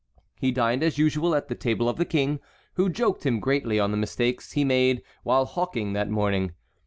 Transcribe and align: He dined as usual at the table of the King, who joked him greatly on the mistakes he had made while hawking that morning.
He 0.39 0.51
dined 0.51 0.81
as 0.81 0.97
usual 0.97 1.35
at 1.35 1.47
the 1.47 1.53
table 1.53 1.87
of 1.87 1.97
the 1.97 2.05
King, 2.05 2.39
who 2.73 2.89
joked 2.89 3.23
him 3.23 3.39
greatly 3.39 3.79
on 3.79 3.91
the 3.91 3.97
mistakes 3.97 4.53
he 4.53 4.61
had 4.61 4.67
made 4.67 5.03
while 5.21 5.45
hawking 5.45 5.93
that 5.93 6.09
morning. 6.09 6.53